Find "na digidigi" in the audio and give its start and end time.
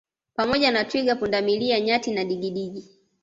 2.11-2.89